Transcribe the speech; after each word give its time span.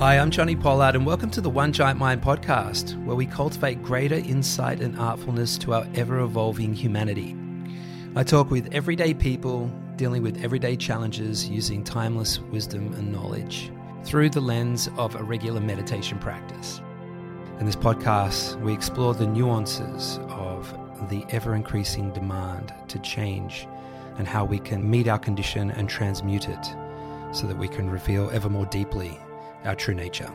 Hi, 0.00 0.18
I'm 0.18 0.30
Johnny 0.30 0.56
Pollard, 0.56 0.96
and 0.96 1.04
welcome 1.04 1.28
to 1.32 1.42
the 1.42 1.50
One 1.50 1.74
Giant 1.74 1.98
Mind 1.98 2.22
podcast, 2.22 2.96
where 3.04 3.14
we 3.14 3.26
cultivate 3.26 3.82
greater 3.82 4.14
insight 4.14 4.80
and 4.80 4.96
artfulness 4.96 5.58
to 5.58 5.74
our 5.74 5.86
ever 5.94 6.20
evolving 6.20 6.72
humanity. 6.72 7.36
I 8.16 8.22
talk 8.22 8.50
with 8.50 8.72
everyday 8.72 9.12
people 9.12 9.70
dealing 9.96 10.22
with 10.22 10.42
everyday 10.42 10.76
challenges 10.76 11.46
using 11.50 11.84
timeless 11.84 12.40
wisdom 12.40 12.94
and 12.94 13.12
knowledge 13.12 13.70
through 14.02 14.30
the 14.30 14.40
lens 14.40 14.88
of 14.96 15.16
a 15.16 15.22
regular 15.22 15.60
meditation 15.60 16.18
practice. 16.18 16.80
In 17.58 17.66
this 17.66 17.76
podcast, 17.76 18.58
we 18.62 18.72
explore 18.72 19.12
the 19.12 19.26
nuances 19.26 20.18
of 20.30 20.72
the 21.10 21.26
ever 21.28 21.54
increasing 21.54 22.10
demand 22.14 22.72
to 22.88 22.98
change 23.00 23.68
and 24.16 24.26
how 24.26 24.46
we 24.46 24.60
can 24.60 24.90
meet 24.90 25.08
our 25.08 25.18
condition 25.18 25.70
and 25.72 25.90
transmute 25.90 26.48
it 26.48 26.74
so 27.32 27.46
that 27.46 27.58
we 27.58 27.68
can 27.68 27.90
reveal 27.90 28.30
ever 28.30 28.48
more 28.48 28.64
deeply 28.64 29.20
our 29.64 29.74
true 29.74 29.94
nature. 29.94 30.30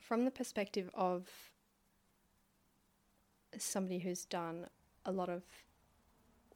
From 0.00 0.24
the 0.24 0.30
perspective 0.30 0.90
of 0.94 1.28
somebody 3.56 3.98
who's 3.98 4.24
done 4.24 4.66
a 5.06 5.12
lot 5.12 5.28
of 5.28 5.42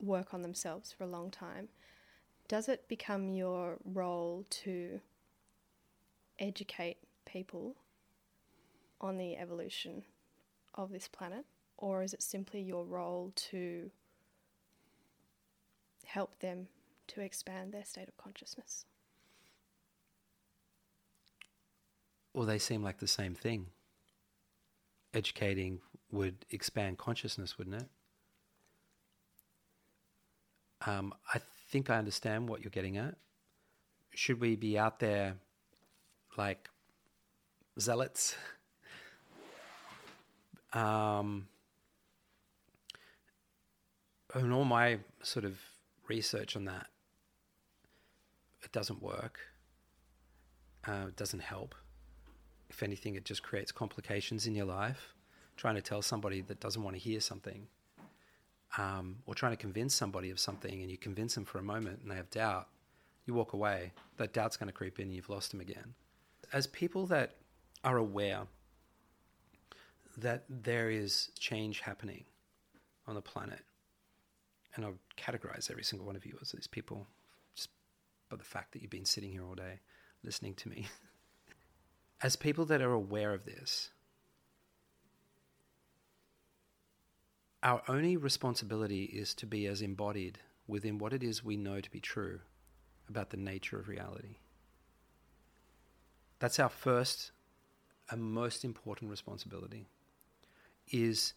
work 0.00 0.34
on 0.34 0.42
themselves 0.42 0.92
for 0.92 1.04
a 1.04 1.08
long 1.08 1.30
time, 1.30 1.68
does 2.48 2.68
it 2.68 2.86
become 2.88 3.30
your 3.30 3.78
role 3.84 4.44
to 4.50 5.00
educate 6.38 6.98
people 7.24 7.76
on 9.00 9.16
the 9.16 9.36
evolution 9.36 10.02
of 10.74 10.90
this 10.90 11.08
planet? 11.08 11.44
Or 11.78 12.02
is 12.02 12.14
it 12.14 12.22
simply 12.22 12.60
your 12.60 12.84
role 12.84 13.32
to 13.50 13.90
help 16.04 16.38
them 16.40 16.68
to 17.08 17.20
expand 17.20 17.72
their 17.72 17.84
state 17.84 18.08
of 18.08 18.16
consciousness? 18.16 18.84
Well, 22.32 22.46
they 22.46 22.58
seem 22.58 22.82
like 22.82 22.98
the 22.98 23.06
same 23.06 23.34
thing. 23.34 23.66
Educating 25.14 25.80
would 26.10 26.44
expand 26.50 26.98
consciousness, 26.98 27.56
wouldn't 27.58 27.76
it? 27.82 27.88
Um, 30.86 31.14
I 31.32 31.40
think 31.70 31.90
I 31.90 31.96
understand 31.96 32.48
what 32.48 32.62
you're 32.62 32.70
getting 32.70 32.98
at. 32.98 33.16
Should 34.14 34.40
we 34.40 34.56
be 34.56 34.78
out 34.78 35.00
there 35.00 35.36
like 36.36 36.68
zealots? 37.80 38.36
um, 40.72 41.48
in 44.34 44.52
all 44.52 44.64
my 44.64 44.98
sort 45.22 45.44
of 45.44 45.58
research 46.08 46.56
on 46.56 46.64
that, 46.66 46.86
it 48.62 48.72
doesn't 48.72 49.02
work. 49.02 49.38
Uh, 50.86 51.06
it 51.08 51.16
doesn't 51.16 51.40
help. 51.40 51.74
If 52.68 52.82
anything, 52.82 53.14
it 53.14 53.24
just 53.24 53.42
creates 53.42 53.72
complications 53.72 54.46
in 54.46 54.54
your 54.54 54.66
life. 54.66 55.14
Trying 55.56 55.76
to 55.76 55.82
tell 55.82 56.02
somebody 56.02 56.42
that 56.42 56.60
doesn't 56.60 56.82
want 56.82 56.96
to 56.96 57.00
hear 57.00 57.20
something, 57.20 57.66
um, 58.76 59.16
or 59.24 59.34
trying 59.34 59.52
to 59.52 59.56
convince 59.56 59.94
somebody 59.94 60.30
of 60.30 60.38
something, 60.38 60.82
and 60.82 60.90
you 60.90 60.98
convince 60.98 61.34
them 61.34 61.44
for 61.44 61.58
a 61.58 61.62
moment 61.62 62.00
and 62.02 62.10
they 62.10 62.16
have 62.16 62.30
doubt, 62.30 62.68
you 63.24 63.34
walk 63.34 63.54
away. 63.54 63.92
That 64.18 64.32
doubt's 64.32 64.56
going 64.56 64.68
to 64.68 64.72
creep 64.72 64.98
in, 64.98 65.06
and 65.06 65.14
you've 65.14 65.30
lost 65.30 65.50
them 65.52 65.60
again. 65.60 65.94
As 66.52 66.66
people 66.66 67.06
that 67.06 67.36
are 67.84 67.96
aware 67.96 68.42
that 70.18 70.44
there 70.48 70.90
is 70.90 71.30
change 71.38 71.80
happening 71.80 72.24
on 73.06 73.14
the 73.14 73.22
planet, 73.22 73.60
and 74.76 74.84
I'll 74.84 74.98
categorize 75.16 75.70
every 75.70 75.82
single 75.82 76.06
one 76.06 76.16
of 76.16 76.26
you 76.26 76.38
as 76.40 76.52
these 76.52 76.66
people 76.66 77.08
just 77.54 77.70
by 78.30 78.36
the 78.36 78.44
fact 78.44 78.72
that 78.72 78.82
you've 78.82 78.90
been 78.90 79.04
sitting 79.04 79.32
here 79.32 79.44
all 79.44 79.54
day 79.54 79.80
listening 80.22 80.54
to 80.54 80.68
me. 80.68 80.86
as 82.22 82.36
people 82.36 82.64
that 82.66 82.82
are 82.82 82.92
aware 82.92 83.32
of 83.32 83.44
this, 83.44 83.90
our 87.62 87.82
only 87.88 88.16
responsibility 88.16 89.04
is 89.04 89.34
to 89.34 89.46
be 89.46 89.66
as 89.66 89.82
embodied 89.82 90.38
within 90.66 90.98
what 90.98 91.12
it 91.12 91.22
is 91.22 91.44
we 91.44 91.56
know 91.56 91.80
to 91.80 91.90
be 91.90 92.00
true 92.00 92.40
about 93.08 93.30
the 93.30 93.36
nature 93.36 93.78
of 93.78 93.88
reality. 93.88 94.36
That's 96.38 96.58
our 96.58 96.68
first 96.68 97.30
and 98.10 98.22
most 98.22 98.64
important 98.64 99.10
responsibility 99.10 99.86
is 100.90 101.34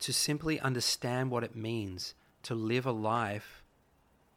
to 0.00 0.12
simply 0.12 0.60
understand 0.60 1.30
what 1.30 1.44
it 1.44 1.56
means 1.56 2.14
to 2.46 2.54
live 2.54 2.86
a 2.86 2.92
life 2.92 3.64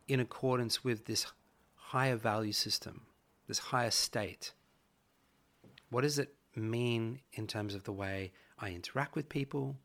in 0.07 0.19
accordance 0.19 0.83
with 0.83 1.05
this 1.05 1.27
higher 1.75 2.15
value 2.15 2.51
system, 2.51 3.03
this 3.47 3.59
higher 3.59 3.91
state. 3.91 4.53
What 5.91 6.01
does 6.01 6.17
it 6.17 6.33
mean 6.55 7.19
in 7.33 7.45
terms 7.45 7.75
of 7.75 7.83
the 7.83 7.91
way 7.91 8.31
I 8.57 8.71
interact 8.71 9.15
with 9.15 9.29
people, 9.29 9.75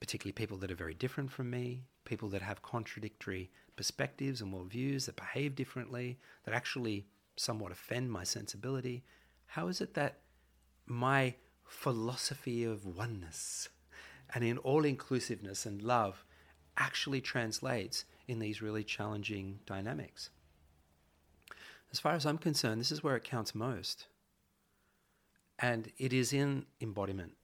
particularly 0.00 0.32
people 0.32 0.56
that 0.56 0.70
are 0.70 0.74
very 0.74 0.94
different 0.94 1.30
from 1.30 1.50
me, 1.50 1.84
people 2.06 2.30
that 2.30 2.40
have 2.40 2.62
contradictory 2.62 3.50
perspectives 3.76 4.40
and 4.40 4.54
worldviews, 4.54 5.04
that 5.04 5.16
behave 5.16 5.54
differently, 5.54 6.18
that 6.44 6.54
actually 6.54 7.04
somewhat 7.36 7.72
offend 7.72 8.10
my 8.10 8.24
sensibility? 8.24 9.04
How 9.44 9.68
is 9.68 9.82
it 9.82 9.92
that 9.94 10.20
my 10.86 11.34
philosophy 11.66 12.64
of 12.64 12.86
oneness 12.86 13.68
and 14.34 14.42
in 14.42 14.56
all 14.56 14.86
inclusiveness 14.86 15.66
and 15.66 15.82
love 15.82 16.24
actually 16.80 17.20
translates 17.20 18.04
in 18.26 18.40
these 18.40 18.60
really 18.60 18.82
challenging 18.82 19.60
dynamics. 19.66 20.30
As 21.92 22.00
far 22.00 22.14
as 22.14 22.26
I'm 22.26 22.38
concerned, 22.38 22.80
this 22.80 22.90
is 22.90 23.04
where 23.04 23.16
it 23.16 23.22
counts 23.22 23.54
most. 23.54 24.06
And 25.58 25.92
it 25.98 26.12
is 26.12 26.32
in 26.32 26.64
embodiment 26.80 27.34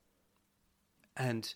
and 1.16 1.54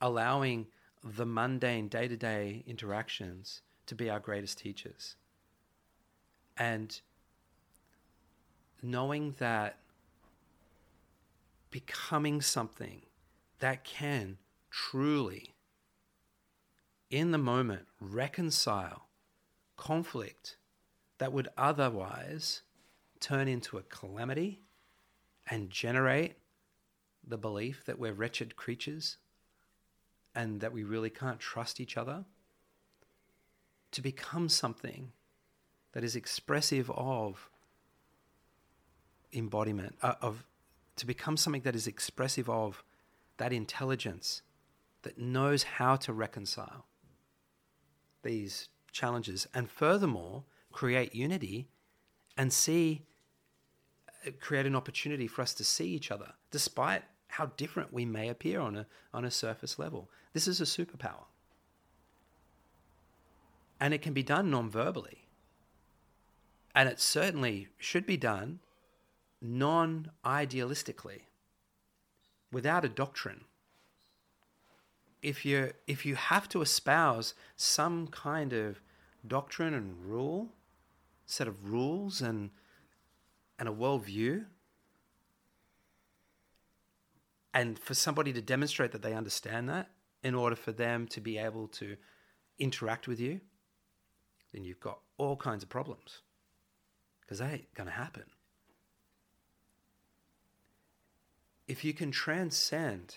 allowing 0.00 0.66
the 1.04 1.26
mundane 1.26 1.88
day 1.88 2.08
to 2.08 2.16
day 2.16 2.64
interactions 2.66 3.62
to 3.86 3.94
be 3.94 4.10
our 4.10 4.20
greatest 4.20 4.58
teachers. 4.58 5.16
And 6.56 7.00
knowing 8.82 9.34
that 9.38 9.78
becoming 11.70 12.40
something 12.40 13.02
that 13.60 13.84
can 13.84 14.38
truly 14.70 15.54
in 17.10 17.32
the 17.32 17.38
moment 17.38 17.86
reconcile 18.00 19.08
conflict 19.76 20.56
that 21.18 21.32
would 21.32 21.48
otherwise 21.56 22.62
turn 23.18 23.48
into 23.48 23.76
a 23.76 23.82
calamity 23.82 24.60
and 25.48 25.70
generate 25.70 26.36
the 27.26 27.36
belief 27.36 27.84
that 27.84 27.98
we're 27.98 28.12
wretched 28.12 28.56
creatures 28.56 29.16
and 30.34 30.60
that 30.60 30.72
we 30.72 30.84
really 30.84 31.10
can't 31.10 31.40
trust 31.40 31.80
each 31.80 31.96
other, 31.96 32.24
to 33.90 34.00
become 34.00 34.48
something 34.48 35.10
that 35.92 36.04
is 36.04 36.14
expressive 36.14 36.88
of 36.92 37.50
embodiment, 39.32 39.96
uh, 40.02 40.14
of 40.22 40.44
to 40.96 41.06
become 41.06 41.36
something 41.36 41.62
that 41.62 41.74
is 41.74 41.86
expressive 41.86 42.48
of 42.48 42.84
that 43.38 43.52
intelligence 43.52 44.42
that 45.02 45.18
knows 45.18 45.62
how 45.64 45.96
to 45.96 46.12
reconcile 46.12 46.84
these 48.22 48.68
challenges 48.92 49.46
and 49.54 49.70
furthermore 49.70 50.44
create 50.72 51.14
unity 51.14 51.68
and 52.36 52.52
see 52.52 53.02
uh, 54.26 54.30
create 54.40 54.66
an 54.66 54.76
opportunity 54.76 55.26
for 55.26 55.42
us 55.42 55.54
to 55.54 55.64
see 55.64 55.88
each 55.88 56.10
other 56.10 56.32
despite 56.50 57.02
how 57.28 57.46
different 57.56 57.92
we 57.92 58.04
may 58.04 58.28
appear 58.28 58.60
on 58.60 58.76
a 58.76 58.86
on 59.14 59.24
a 59.24 59.30
surface 59.30 59.78
level. 59.78 60.08
This 60.32 60.46
is 60.46 60.60
a 60.60 60.64
superpower. 60.64 61.24
And 63.80 63.94
it 63.94 64.02
can 64.02 64.12
be 64.12 64.22
done 64.22 64.50
non-verbally. 64.50 65.24
And 66.74 66.88
it 66.88 67.00
certainly 67.00 67.68
should 67.78 68.06
be 68.06 68.16
done 68.16 68.60
non-idealistically 69.40 71.22
without 72.52 72.84
a 72.84 72.88
doctrine 72.88 73.44
if 75.22 75.44
you 75.44 75.72
if 75.86 76.06
you 76.06 76.14
have 76.14 76.48
to 76.50 76.62
espouse 76.62 77.34
some 77.56 78.06
kind 78.08 78.52
of 78.52 78.80
doctrine 79.26 79.74
and 79.74 79.94
rule, 80.04 80.48
set 81.26 81.48
of 81.48 81.70
rules 81.70 82.20
and 82.20 82.50
and 83.58 83.68
a 83.68 83.72
worldview, 83.72 84.46
and 87.52 87.78
for 87.78 87.94
somebody 87.94 88.32
to 88.32 88.40
demonstrate 88.40 88.92
that 88.92 89.02
they 89.02 89.14
understand 89.14 89.68
that 89.68 89.90
in 90.22 90.34
order 90.34 90.56
for 90.56 90.72
them 90.72 91.06
to 91.08 91.20
be 91.20 91.38
able 91.38 91.68
to 91.68 91.96
interact 92.58 93.08
with 93.08 93.20
you, 93.20 93.40
then 94.52 94.64
you've 94.64 94.80
got 94.80 95.00
all 95.18 95.36
kinds 95.36 95.62
of 95.62 95.68
problems 95.68 96.20
because 97.20 97.38
that 97.38 97.52
ain't 97.52 97.74
going 97.74 97.86
to 97.86 97.92
happen. 97.92 98.24
If 101.68 101.84
you 101.84 101.92
can 101.92 102.10
transcend 102.10 103.16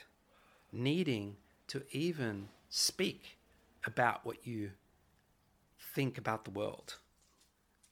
needing 0.72 1.38
to 1.68 1.84
even 1.92 2.50
speak 2.70 3.38
about 3.86 4.26
what 4.26 4.46
you 4.46 4.72
think 5.94 6.18
about 6.18 6.46
the 6.46 6.52
world 6.52 6.98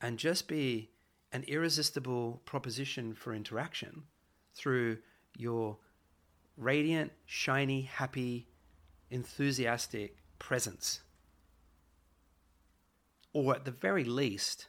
and 0.02 0.18
just 0.18 0.48
be 0.48 0.90
an 1.32 1.44
irresistible 1.48 2.42
proposition 2.46 3.14
for 3.14 3.34
interaction 3.34 4.04
through 4.54 4.98
your 5.38 5.78
radiant, 6.58 7.12
shiny, 7.26 7.84
happy, 7.84 8.48
enthusiastic 9.10 10.18
presence. 10.40 11.02
Or 13.34 13.56
at 13.56 13.66
the 13.66 13.72
very 13.72 14.04
least, 14.04 14.68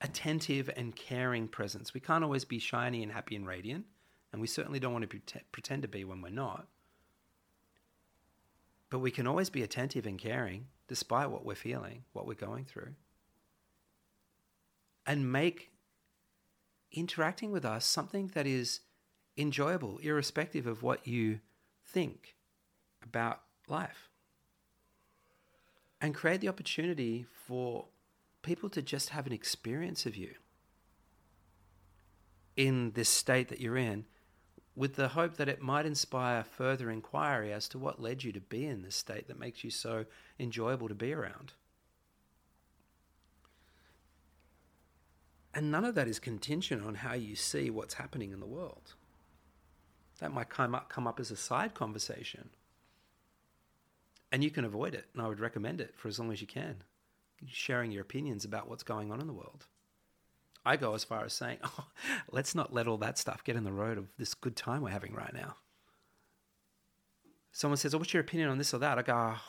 attentive 0.00 0.68
and 0.76 0.94
caring 0.94 1.48
presence. 1.48 1.94
We 1.94 2.00
can't 2.00 2.24
always 2.24 2.44
be 2.44 2.58
shiny 2.58 3.02
and 3.02 3.12
happy 3.12 3.36
and 3.36 3.46
radiant, 3.46 3.84
and 4.32 4.40
we 4.40 4.46
certainly 4.46 4.80
don't 4.80 4.92
want 4.92 5.08
to 5.08 5.40
pretend 5.52 5.82
to 5.82 5.88
be 5.88 6.04
when 6.04 6.20
we're 6.20 6.30
not. 6.30 6.66
But 8.90 9.00
we 9.00 9.10
can 9.10 9.26
always 9.26 9.50
be 9.50 9.62
attentive 9.62 10.06
and 10.06 10.18
caring 10.18 10.66
despite 10.88 11.30
what 11.30 11.44
we're 11.44 11.54
feeling, 11.54 12.04
what 12.12 12.26
we're 12.26 12.34
going 12.34 12.64
through. 12.64 12.94
And 15.06 15.32
make 15.32 15.70
interacting 16.92 17.50
with 17.50 17.64
us 17.64 17.84
something 17.84 18.30
that 18.34 18.46
is 18.46 18.80
enjoyable, 19.36 19.98
irrespective 19.98 20.66
of 20.66 20.82
what 20.82 21.06
you 21.06 21.40
think 21.84 22.36
about 23.02 23.42
life. 23.68 24.08
And 26.00 26.14
create 26.14 26.40
the 26.40 26.48
opportunity 26.48 27.26
for 27.46 27.86
people 28.42 28.68
to 28.70 28.82
just 28.82 29.10
have 29.10 29.26
an 29.26 29.32
experience 29.32 30.06
of 30.06 30.16
you 30.16 30.34
in 32.56 32.92
this 32.92 33.08
state 33.08 33.48
that 33.48 33.60
you're 33.60 33.76
in, 33.76 34.06
with 34.76 34.94
the 34.94 35.08
hope 35.08 35.38
that 35.38 35.48
it 35.48 35.62
might 35.62 35.86
inspire 35.86 36.44
further 36.44 36.90
inquiry 36.90 37.50
as 37.50 37.66
to 37.66 37.78
what 37.78 38.00
led 38.00 38.22
you 38.22 38.30
to 38.30 38.40
be 38.40 38.66
in 38.66 38.82
this 38.82 38.94
state 38.94 39.26
that 39.26 39.40
makes 39.40 39.64
you 39.64 39.70
so 39.70 40.04
enjoyable 40.38 40.86
to 40.86 40.94
be 40.94 41.14
around. 41.14 41.54
And 45.54 45.70
none 45.70 45.86
of 45.86 45.94
that 45.94 46.06
is 46.06 46.18
contingent 46.18 46.84
on 46.84 46.96
how 46.96 47.14
you 47.14 47.34
see 47.34 47.70
what's 47.70 47.94
happening 47.94 48.32
in 48.32 48.40
the 48.40 48.46
world. 48.46 48.92
That 50.18 50.34
might 50.34 50.50
come 50.50 50.74
up, 50.74 50.90
come 50.90 51.06
up 51.06 51.18
as 51.18 51.30
a 51.30 51.36
side 51.36 51.72
conversation. 51.72 52.50
And 54.30 54.44
you 54.44 54.50
can 54.50 54.66
avoid 54.66 54.94
it, 54.94 55.06
and 55.14 55.22
I 55.22 55.28
would 55.28 55.40
recommend 55.40 55.80
it 55.80 55.94
for 55.96 56.08
as 56.08 56.18
long 56.18 56.30
as 56.30 56.42
you 56.42 56.46
can, 56.46 56.82
sharing 57.46 57.90
your 57.90 58.02
opinions 58.02 58.44
about 58.44 58.68
what's 58.68 58.82
going 58.82 59.10
on 59.10 59.22
in 59.22 59.26
the 59.26 59.32
world. 59.32 59.64
I 60.66 60.76
go 60.76 60.94
as 60.94 61.04
far 61.04 61.24
as 61.24 61.32
saying, 61.32 61.58
oh, 61.64 61.86
let's 62.30 62.54
not 62.54 62.74
let 62.74 62.88
all 62.88 62.98
that 62.98 63.18
stuff 63.18 63.44
get 63.44 63.56
in 63.56 63.64
the 63.64 63.72
road 63.72 63.96
of 63.96 64.08
this 64.18 64.34
good 64.34 64.56
time 64.56 64.82
we're 64.82 64.90
having 64.90 65.14
right 65.14 65.32
now. 65.32 65.56
Someone 67.52 67.78
says, 67.78 67.94
oh, 67.94 67.98
what's 67.98 68.12
your 68.12 68.20
opinion 68.20 68.50
on 68.50 68.58
this 68.58 68.74
or 68.74 68.78
that? 68.78 68.98
I 68.98 69.02
go, 69.02 69.14
oh, 69.14 69.40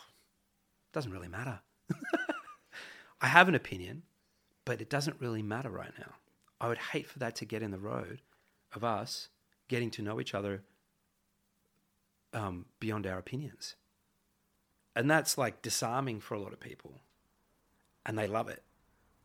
doesn't 0.94 1.12
really 1.12 1.28
matter. 1.28 1.60
I 3.22 3.28
have 3.28 3.50
an 3.50 3.56
opinion, 3.56 4.04
but 4.64 4.80
it 4.80 4.90
doesn't 4.90 5.20
really 5.20 5.42
matter 5.42 5.70
right 5.70 5.92
now. 6.00 6.14
I 6.62 6.68
would 6.68 6.78
hate 6.78 7.08
for 7.08 7.20
that 7.20 7.36
to 7.38 7.46
get 7.46 7.62
in 7.62 7.72
the 7.72 7.80
road 7.80 8.22
of 8.74 8.84
us 8.84 9.30
getting 9.68 9.90
to 9.92 10.02
know 10.02 10.22
each 10.22 10.34
other 10.34 10.64
um, 12.34 12.66
beyond 12.80 13.08
our 13.08 13.18
opinions. 13.18 13.76
And 14.96 15.10
that's 15.10 15.38
like 15.38 15.62
disarming 15.62 16.20
for 16.20 16.36
a 16.36 16.40
lot 16.40 16.54
of 16.54 16.60
people. 16.60 17.02
And 18.06 18.18
they 18.18 18.28
love 18.28 18.48
it. 18.48 18.64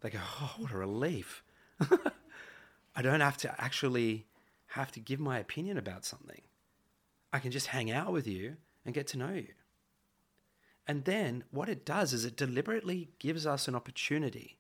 They 0.00 0.10
go, 0.10 0.18
oh, 0.40 0.54
what 0.58 0.72
a 0.72 0.76
relief. 0.76 1.42
I 2.96 3.02
don't 3.02 3.20
have 3.20 3.36
to 3.38 3.60
actually 3.60 4.26
have 4.68 4.92
to 4.92 5.00
give 5.00 5.20
my 5.20 5.38
opinion 5.38 5.78
about 5.78 6.04
something. 6.04 6.40
I 7.32 7.38
can 7.38 7.50
just 7.50 7.68
hang 7.68 7.90
out 7.90 8.12
with 8.12 8.26
you 8.26 8.56
and 8.84 8.94
get 8.94 9.06
to 9.08 9.18
know 9.18 9.32
you. 9.32 9.48
And 10.86 11.04
then 11.04 11.44
what 11.50 11.68
it 11.68 11.84
does 11.84 12.12
is 12.12 12.24
it 12.24 12.36
deliberately 12.36 13.10
gives 13.18 13.46
us 13.46 13.68
an 13.68 13.74
opportunity 13.74 14.58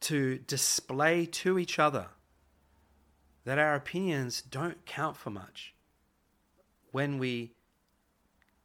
to 0.00 0.38
display 0.38 1.24
to 1.26 1.58
each 1.58 1.78
other 1.78 2.08
that 3.44 3.58
our 3.58 3.74
opinions 3.74 4.42
don't 4.42 4.84
count 4.84 5.16
for 5.16 5.30
much 5.30 5.74
when 6.90 7.18
we 7.18 7.52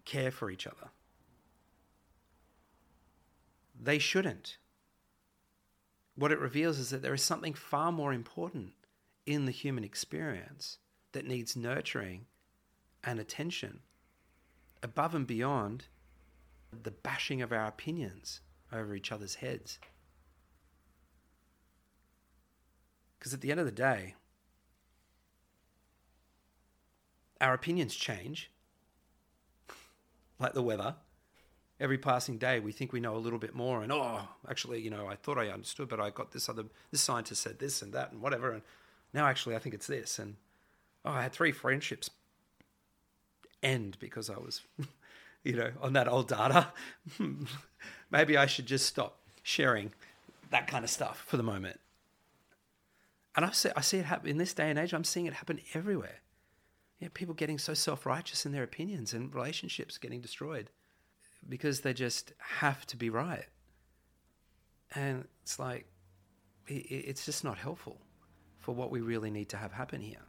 care 0.06 0.32
for 0.32 0.50
each 0.50 0.66
other. 0.66 0.90
They 3.80 4.00
shouldn't. 4.00 4.58
What 6.22 6.32
it 6.32 6.40
reveals 6.40 6.78
is 6.78 6.92
that 6.92 7.02
there 7.02 7.16
is 7.16 7.24
something 7.24 7.56
far 7.56 7.92
more 7.92 8.14
important 8.14 8.74
in 9.26 9.46
the 9.46 9.52
human 9.52 9.84
experience 9.84 10.78
that 11.14 11.26
needs 11.26 11.56
nurturing 11.56 12.28
and 13.04 13.20
attention 13.20 13.80
above 14.84 15.16
and 15.16 15.26
beyond 15.26 15.86
the 16.84 16.92
bashing 16.92 17.42
of 17.42 17.52
our 17.52 17.66
opinions 17.66 18.42
over 18.72 18.94
each 18.94 19.12
other's 19.12 19.34
heads. 19.34 19.80
Because 23.18 23.34
at 23.34 23.42
the 23.42 23.50
end 23.50 23.60
of 23.60 23.66
the 23.66 23.72
day, 23.72 24.14
our 27.42 27.56
opinions 27.56 27.96
change, 27.96 28.52
like 30.40 30.54
the 30.54 30.62
weather. 30.62 30.98
Every 31.82 31.98
passing 31.98 32.38
day, 32.38 32.60
we 32.60 32.72
think 32.72 32.94
we 32.94 33.00
know 33.00 33.16
a 33.16 33.18
little 33.18 33.40
bit 33.40 33.56
more, 33.56 33.82
and 33.82 33.92
oh, 33.92 34.22
actually, 34.48 34.80
you 34.82 34.90
know, 34.90 35.08
I 35.08 35.16
thought 35.16 35.38
I 35.38 35.50
understood, 35.50 35.90
but 35.90 36.00
I 36.00 36.12
got 36.12 36.32
this 36.32 36.48
other, 36.48 36.66
this 36.92 37.02
scientist 37.02 37.42
said 37.42 37.60
this 37.60 37.82
and 37.82 37.92
that 37.94 38.12
and 38.12 38.22
whatever, 38.22 38.52
and 38.52 38.62
now 39.14 39.26
actually 39.26 39.56
I 39.56 39.60
think 39.60 39.76
it's 39.76 39.88
this, 39.88 40.20
and 40.20 40.36
oh, 41.04 41.12
I 41.12 41.24
had 41.24 41.34
three 41.34 41.52
friendships 41.52 42.10
end 43.64 43.98
because 44.00 44.30
I 44.30 44.38
was, 44.38 44.62
you 45.44 45.54
know, 45.54 45.72
on 45.82 45.94
that 45.94 46.08
old 46.08 46.28
data. 46.28 46.68
Maybe 48.12 48.38
I 48.38 48.46
should 48.46 48.68
just 48.68 48.86
stop 48.86 49.18
sharing 49.44 49.92
that 50.52 50.68
kind 50.68 50.86
of 50.86 50.90
stuff 50.90 51.24
for 51.28 51.38
the 51.38 51.44
moment. 51.44 51.80
And 53.36 53.46
I 53.46 53.52
see, 53.52 53.70
I 53.76 53.82
see 53.82 53.98
it 53.98 54.06
happen 54.06 54.30
in 54.30 54.38
this 54.38 54.54
day 54.54 54.70
and 54.70 54.78
age. 54.78 54.94
I'm 54.94 55.04
seeing 55.04 55.26
it 55.26 55.34
happen 55.34 55.60
everywhere 55.74 56.22
yeah, 57.02 57.10
people 57.14 57.34
getting 57.34 57.58
so 57.58 57.74
self 57.74 58.06
righteous 58.06 58.46
in 58.46 58.52
their 58.52 58.64
opinions 58.64 59.14
and 59.14 59.34
relationships 59.34 59.98
getting 59.98 60.22
destroyed 60.22 60.70
because 61.48 61.82
they 61.82 61.94
just 61.94 62.34
have 62.38 62.86
to 62.88 62.98
be 62.98 63.10
right. 63.10 63.46
And 64.94 65.28
it's 65.44 65.60
like, 65.60 65.88
it's 66.68 67.26
just 67.26 67.44
not 67.44 67.58
helpful 67.58 68.00
for 68.60 68.74
what 68.76 68.92
we 68.92 69.02
really 69.02 69.32
need 69.32 69.50
to 69.50 69.58
have 69.58 69.72
happen 69.72 70.02
here. 70.02 70.22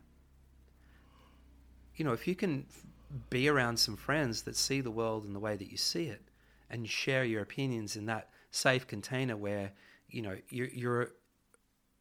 You 1.97 2.05
know, 2.05 2.13
if 2.13 2.27
you 2.27 2.35
can 2.35 2.67
be 3.31 3.49
around 3.49 3.77
some 3.77 3.97
friends 3.97 4.43
that 4.43 4.57
see 4.57 4.81
the 4.81 4.91
world 4.91 5.25
in 5.25 5.35
the 5.35 5.41
way 5.41 5.57
that 5.57 5.71
you 5.71 5.77
see 5.77 6.07
it 6.07 6.23
and 6.71 6.89
share 6.89 7.25
your 7.25 7.43
opinions 7.43 7.97
in 7.97 8.07
that 8.07 8.31
safe 8.51 8.87
container 8.87 9.37
where, 9.37 9.73
you 10.09 10.23
know, 10.23 10.37
you're, 10.49 10.69
you're 10.69 11.11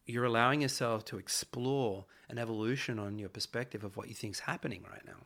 you're 0.05 0.25
allowing 0.25 0.61
yourself 0.61 1.05
to 1.05 1.17
explore 1.17 2.05
an 2.27 2.37
evolution 2.37 2.99
on 2.99 3.19
your 3.19 3.29
perspective 3.29 3.83
of 3.83 3.95
what 3.95 4.07
you 4.07 4.15
think 4.15 4.33
is 4.33 4.39
happening 4.41 4.83
right 4.89 5.05
now. 5.05 5.25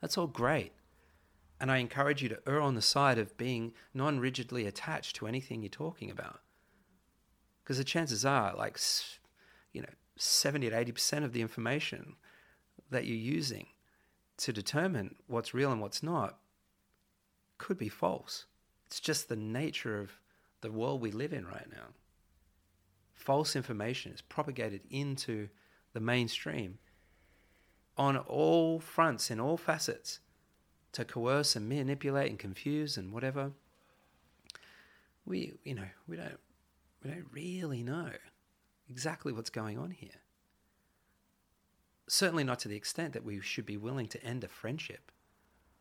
That's 0.00 0.16
all 0.16 0.26
great. 0.26 0.72
And 1.62 1.72
I 1.72 1.78
encourage 1.78 2.22
you 2.22 2.28
to 2.28 2.40
err 2.46 2.60
on 2.60 2.74
the 2.74 2.82
side 2.82 3.16
of 3.16 3.38
being 3.38 3.72
non 3.94 4.20
rigidly 4.20 4.66
attached 4.66 5.16
to 5.16 5.26
anything 5.26 5.62
you're 5.62 5.70
talking 5.70 6.10
about. 6.10 6.40
Because 7.62 7.78
the 7.78 7.84
chances 7.84 8.24
are, 8.24 8.54
like, 8.54 8.78
you 9.72 9.80
know, 9.80 9.88
70 10.16 10.68
to 10.68 10.76
80% 10.76 11.24
of 11.24 11.32
the 11.32 11.40
information 11.40 12.16
that 12.90 13.06
you're 13.06 13.16
using 13.16 13.68
to 14.38 14.52
determine 14.52 15.14
what's 15.26 15.54
real 15.54 15.72
and 15.72 15.80
what's 15.80 16.02
not 16.02 16.38
could 17.56 17.78
be 17.78 17.88
false. 17.88 18.44
It's 18.86 19.00
just 19.00 19.30
the 19.30 19.36
nature 19.36 19.98
of 19.98 20.10
the 20.60 20.72
world 20.72 21.00
we 21.00 21.12
live 21.12 21.32
in 21.32 21.46
right 21.46 21.70
now 21.70 21.94
false 23.22 23.54
information 23.54 24.12
is 24.12 24.20
propagated 24.20 24.82
into 24.90 25.48
the 25.92 26.00
mainstream 26.00 26.78
on 27.96 28.16
all 28.16 28.80
fronts, 28.80 29.30
in 29.30 29.38
all 29.38 29.56
facets, 29.56 30.20
to 30.92 31.04
coerce 31.04 31.56
and 31.56 31.68
manipulate 31.68 32.30
and 32.30 32.38
confuse 32.38 32.96
and 32.96 33.12
whatever. 33.12 33.52
We, 35.24 35.54
you 35.64 35.74
know, 35.74 35.88
we 36.06 36.16
don't, 36.16 36.38
we 37.02 37.10
don't 37.10 37.26
really 37.32 37.82
know 37.82 38.10
exactly 38.88 39.32
what's 39.32 39.50
going 39.50 39.78
on 39.78 39.90
here. 39.90 40.20
Certainly 42.08 42.44
not 42.44 42.58
to 42.60 42.68
the 42.68 42.76
extent 42.76 43.12
that 43.14 43.24
we 43.24 43.40
should 43.40 43.64
be 43.64 43.76
willing 43.76 44.06
to 44.08 44.22
end 44.22 44.44
a 44.44 44.48
friendship 44.48 45.10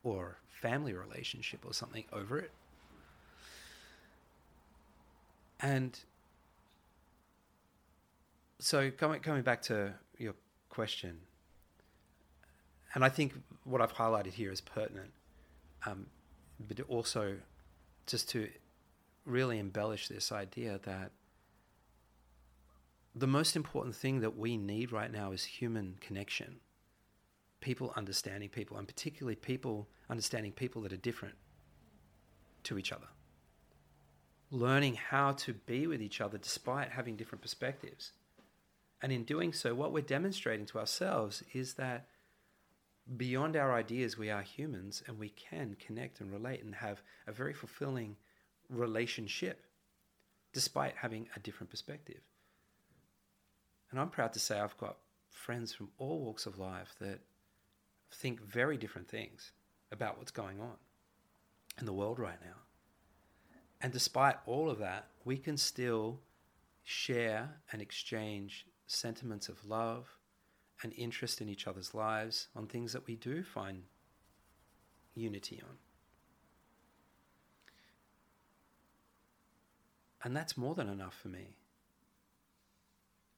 or 0.03 0.37
family 0.47 0.93
relationship 0.93 1.65
or 1.65 1.73
something 1.73 2.05
over 2.13 2.39
it. 2.39 2.51
And 5.59 5.99
so 8.59 8.91
coming 8.91 9.19
coming 9.19 9.43
back 9.43 9.61
to 9.63 9.93
your 10.17 10.33
question, 10.69 11.19
and 12.93 13.03
I 13.03 13.09
think 13.09 13.33
what 13.63 13.81
I've 13.81 13.93
highlighted 13.93 14.33
here 14.33 14.51
is 14.51 14.61
pertinent, 14.61 15.11
um, 15.85 16.07
but 16.59 16.79
also 16.81 17.37
just 18.05 18.29
to 18.29 18.49
really 19.25 19.59
embellish 19.59 20.07
this 20.07 20.31
idea 20.31 20.79
that 20.83 21.11
the 23.15 23.27
most 23.27 23.55
important 23.55 23.95
thing 23.95 24.21
that 24.21 24.37
we 24.37 24.57
need 24.57 24.91
right 24.91 25.11
now 25.11 25.31
is 25.31 25.43
human 25.43 25.97
connection, 25.99 26.59
people 27.59 27.93
understanding 27.95 28.49
people, 28.49 28.77
and 28.77 28.87
particularly 28.87 29.35
people 29.35 29.87
understanding 30.09 30.51
people 30.51 30.81
that 30.81 30.93
are 30.93 30.97
different 30.97 31.35
to 32.63 32.77
each 32.77 32.91
other. 32.91 33.07
Learning 34.49 34.95
how 34.95 35.31
to 35.33 35.53
be 35.53 35.87
with 35.87 36.01
each 36.01 36.19
other 36.19 36.37
despite 36.37 36.89
having 36.89 37.15
different 37.15 37.41
perspectives. 37.41 38.11
And 39.01 39.11
in 39.11 39.23
doing 39.23 39.53
so, 39.53 39.73
what 39.73 39.91
we're 39.91 40.01
demonstrating 40.01 40.65
to 40.67 40.79
ourselves 40.79 41.43
is 41.53 41.75
that 41.75 42.07
beyond 43.17 43.55
our 43.55 43.73
ideas, 43.73 44.17
we 44.17 44.29
are 44.29 44.41
humans 44.41 45.03
and 45.07 45.17
we 45.17 45.29
can 45.29 45.75
connect 45.85 46.21
and 46.21 46.31
relate 46.31 46.63
and 46.63 46.75
have 46.75 47.01
a 47.27 47.31
very 47.31 47.53
fulfilling 47.53 48.15
relationship 48.69 49.65
despite 50.53 50.95
having 50.95 51.27
a 51.35 51.39
different 51.39 51.69
perspective. 51.69 52.21
And 53.89 53.99
I'm 53.99 54.09
proud 54.09 54.33
to 54.33 54.39
say 54.39 54.59
I've 54.59 54.77
got 54.77 54.97
friends 55.29 55.73
from 55.73 55.89
all 55.97 56.19
walks 56.19 56.45
of 56.45 56.57
life 56.57 56.95
that 56.99 57.19
think 58.13 58.41
very 58.41 58.77
different 58.77 59.09
things 59.09 59.51
about 59.91 60.17
what's 60.17 60.31
going 60.31 60.59
on 60.59 60.75
in 61.79 61.85
the 61.85 61.93
world 61.93 62.19
right 62.19 62.39
now. 62.43 62.57
And 63.81 63.91
despite 63.91 64.35
all 64.45 64.69
of 64.69 64.79
that, 64.79 65.07
we 65.25 65.37
can 65.37 65.57
still 65.57 66.19
share 66.83 67.49
and 67.71 67.81
exchange 67.81 68.65
sentiments 68.87 69.49
of 69.49 69.65
love 69.65 70.07
and 70.83 70.93
interest 70.97 71.41
in 71.41 71.49
each 71.49 71.67
other's 71.67 71.93
lives 71.93 72.47
on 72.55 72.67
things 72.67 72.93
that 72.93 73.07
we 73.07 73.15
do 73.15 73.43
find 73.43 73.83
unity 75.13 75.61
on. 75.61 75.77
And 80.23 80.35
that's 80.35 80.57
more 80.57 80.75
than 80.75 80.87
enough 80.87 81.15
for 81.15 81.29
me. 81.29 81.55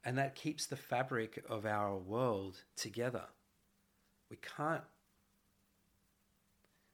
And 0.06 0.18
that 0.18 0.36
keeps 0.36 0.66
the 0.66 0.76
fabric 0.76 1.44
of 1.50 1.66
our 1.66 1.98
world 1.98 2.64
together. 2.76 3.24
We 4.30 4.38
can't, 4.38 4.84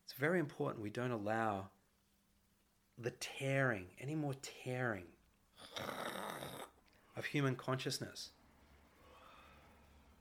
it's 0.04 0.14
very 0.14 0.40
important 0.40 0.84
we 0.84 0.92
don't 0.92 1.12
allow 1.12 1.70
the 2.98 3.12
tearing, 3.12 3.86
any 4.00 4.14
more 4.14 4.36
tearing 4.64 5.06
of 7.16 7.26
human 7.26 7.56
consciousness. 7.56 8.32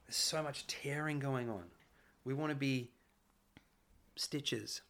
There's 0.09 0.17
so 0.17 0.43
much 0.43 0.67
tearing 0.67 1.19
going 1.19 1.51
on. 1.51 1.65
We 2.25 2.33
want 2.33 2.51
to 2.51 2.57
be 2.57 2.91
stitches. 4.17 4.81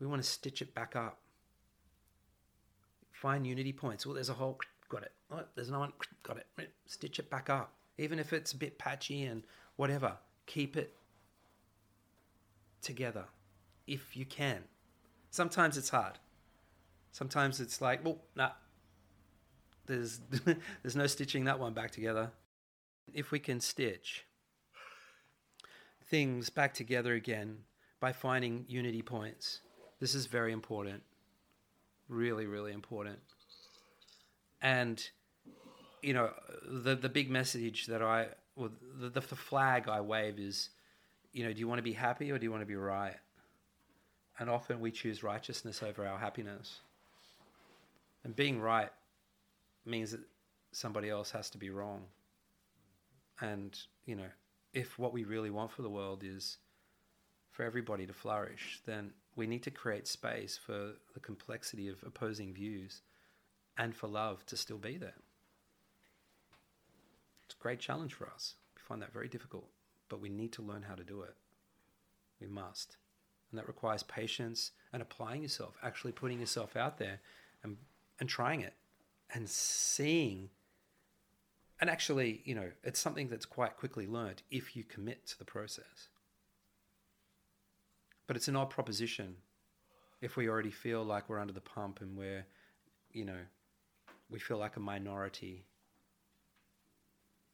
We 0.00 0.06
want 0.06 0.22
to 0.22 0.28
stitch 0.28 0.62
it 0.62 0.74
back 0.74 0.94
up. 0.94 1.18
Find 3.10 3.44
unity 3.44 3.72
points. 3.72 4.06
Well, 4.06 4.14
there's 4.14 4.28
a 4.28 4.34
hole. 4.34 4.60
Got 4.88 5.02
it. 5.02 5.12
Oh, 5.32 5.42
there's 5.56 5.68
another 5.68 5.80
one. 5.80 5.92
Got 6.22 6.36
it. 6.36 6.46
Stitch 6.86 7.18
it 7.18 7.28
back 7.28 7.50
up. 7.50 7.72
Even 7.98 8.20
if 8.20 8.32
it's 8.32 8.52
a 8.52 8.56
bit 8.56 8.78
patchy 8.78 9.24
and 9.24 9.42
whatever, 9.74 10.16
keep 10.46 10.76
it 10.76 10.94
together 12.80 13.24
if 13.88 14.16
you 14.16 14.24
can. 14.24 14.62
Sometimes 15.30 15.76
it's 15.76 15.88
hard. 15.88 16.20
Sometimes 17.10 17.58
it's 17.58 17.80
like, 17.80 18.04
well, 18.04 18.18
nah, 18.36 18.50
there's 19.86 20.20
there's 20.82 20.94
no 20.94 21.08
stitching 21.08 21.44
that 21.46 21.58
one 21.58 21.72
back 21.72 21.90
together. 21.90 22.30
If 23.12 23.32
we 23.32 23.40
can 23.40 23.58
stitch 23.58 24.26
things 26.10 26.50
back 26.50 26.74
together 26.74 27.14
again 27.14 27.58
by 28.00 28.12
finding 28.12 28.64
unity 28.68 29.02
points, 29.02 29.60
this 30.00 30.14
is 30.14 30.26
very 30.26 30.52
important. 30.52 31.02
Really, 32.08 32.46
really 32.46 32.72
important. 32.72 33.18
And 34.62 35.06
you 36.02 36.14
know, 36.14 36.30
the 36.64 36.94
the 36.94 37.08
big 37.08 37.30
message 37.30 37.86
that 37.86 38.02
I, 38.02 38.28
well, 38.56 38.70
the, 39.00 39.10
the 39.10 39.20
flag 39.20 39.88
I 39.88 40.00
wave 40.00 40.38
is, 40.38 40.70
you 41.32 41.44
know, 41.44 41.52
do 41.52 41.58
you 41.58 41.68
want 41.68 41.78
to 41.78 41.82
be 41.82 41.92
happy 41.92 42.30
or 42.30 42.38
do 42.38 42.44
you 42.44 42.50
want 42.50 42.62
to 42.62 42.66
be 42.66 42.76
right? 42.76 43.16
And 44.38 44.48
often 44.48 44.80
we 44.80 44.92
choose 44.92 45.22
righteousness 45.22 45.82
over 45.82 46.06
our 46.06 46.18
happiness. 46.18 46.80
And 48.24 48.34
being 48.34 48.60
right 48.60 48.90
means 49.84 50.12
that 50.12 50.20
somebody 50.72 51.08
else 51.08 51.30
has 51.32 51.50
to 51.50 51.58
be 51.58 51.70
wrong. 51.70 52.04
And, 53.40 53.76
you 54.06 54.16
know, 54.16 54.28
if 54.72 54.98
what 54.98 55.12
we 55.12 55.24
really 55.24 55.50
want 55.50 55.72
for 55.72 55.82
the 55.82 55.90
world 55.90 56.22
is 56.24 56.58
for 57.50 57.64
everybody 57.64 58.06
to 58.06 58.12
flourish, 58.12 58.80
then 58.86 59.12
we 59.36 59.46
need 59.46 59.62
to 59.62 59.70
create 59.70 60.06
space 60.06 60.58
for 60.64 60.92
the 61.14 61.20
complexity 61.20 61.88
of 61.88 62.02
opposing 62.04 62.52
views 62.52 63.02
and 63.76 63.94
for 63.94 64.08
love 64.08 64.44
to 64.46 64.56
still 64.56 64.78
be 64.78 64.96
there. 64.96 65.14
It's 67.46 67.54
a 67.54 67.62
great 67.62 67.78
challenge 67.78 68.14
for 68.14 68.28
us. 68.28 68.54
We 68.74 68.82
find 68.82 69.00
that 69.00 69.12
very 69.12 69.28
difficult, 69.28 69.68
but 70.08 70.20
we 70.20 70.28
need 70.28 70.52
to 70.52 70.62
learn 70.62 70.82
how 70.82 70.94
to 70.94 71.04
do 71.04 71.22
it. 71.22 71.34
We 72.40 72.46
must. 72.46 72.96
And 73.50 73.58
that 73.58 73.68
requires 73.68 74.02
patience 74.02 74.72
and 74.92 75.00
applying 75.00 75.42
yourself, 75.42 75.76
actually 75.82 76.12
putting 76.12 76.40
yourself 76.40 76.76
out 76.76 76.98
there 76.98 77.20
and, 77.62 77.76
and 78.20 78.28
trying 78.28 78.60
it 78.60 78.74
and 79.32 79.48
seeing. 79.48 80.50
And 81.80 81.88
actually, 81.88 82.42
you 82.44 82.54
know, 82.54 82.70
it's 82.82 82.98
something 82.98 83.28
that's 83.28 83.46
quite 83.46 83.76
quickly 83.76 84.06
learned 84.06 84.42
if 84.50 84.76
you 84.76 84.84
commit 84.84 85.26
to 85.28 85.38
the 85.38 85.44
process. 85.44 86.08
But 88.26 88.36
it's 88.36 88.48
an 88.48 88.56
odd 88.56 88.70
proposition 88.70 89.36
if 90.20 90.36
we 90.36 90.48
already 90.48 90.70
feel 90.70 91.04
like 91.04 91.28
we're 91.28 91.38
under 91.38 91.52
the 91.52 91.60
pump 91.60 92.00
and 92.00 92.16
we're, 92.16 92.44
you 93.12 93.24
know, 93.24 93.38
we 94.28 94.38
feel 94.38 94.58
like 94.58 94.76
a 94.76 94.80
minority 94.80 95.64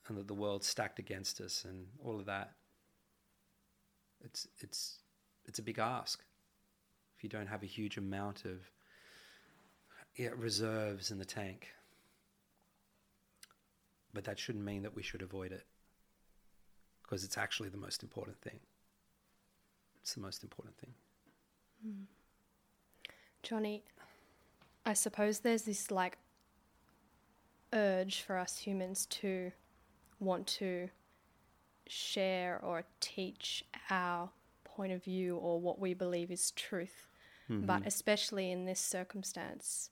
and 0.08 0.18
that 0.18 0.28
the 0.28 0.34
world's 0.34 0.66
stacked 0.66 0.98
against 0.98 1.40
us 1.40 1.64
and 1.64 1.86
all 2.02 2.18
of 2.18 2.26
that. 2.26 2.52
It's 4.22 4.48
it's 4.60 4.98
it's 5.44 5.58
a 5.58 5.62
big 5.62 5.78
ask 5.78 6.24
if 7.16 7.22
you 7.22 7.28
don't 7.28 7.46
have 7.46 7.62
a 7.62 7.66
huge 7.66 7.96
amount 7.96 8.44
of 8.44 8.58
yeah, 10.16 10.30
reserves 10.36 11.10
in 11.10 11.18
the 11.18 11.24
tank. 11.24 11.68
But 14.14 14.24
that 14.24 14.38
shouldn't 14.38 14.64
mean 14.64 14.82
that 14.82 14.94
we 14.94 15.02
should 15.02 15.22
avoid 15.22 15.52
it 15.52 15.66
because 17.02 17.24
it's 17.24 17.36
actually 17.36 17.68
the 17.68 17.76
most 17.76 18.02
important 18.02 18.40
thing. 18.40 18.60
It's 20.00 20.14
the 20.14 20.20
most 20.20 20.42
important 20.42 20.76
thing. 20.78 20.94
Mm. 21.86 22.04
Johnny, 23.42 23.82
I 24.86 24.94
suppose 24.94 25.40
there's 25.40 25.62
this 25.62 25.90
like 25.90 26.16
urge 27.72 28.22
for 28.22 28.38
us 28.38 28.58
humans 28.58 29.06
to 29.06 29.50
want 30.20 30.46
to 30.46 30.88
share 31.86 32.60
or 32.62 32.84
teach 33.00 33.64
our 33.90 34.30
point 34.64 34.92
of 34.92 35.02
view 35.02 35.36
or 35.36 35.60
what 35.60 35.78
we 35.78 35.92
believe 35.92 36.30
is 36.30 36.52
truth. 36.52 37.08
Mm-hmm. 37.50 37.66
But 37.66 37.86
especially 37.86 38.50
in 38.50 38.64
this 38.64 38.80
circumstance, 38.80 39.90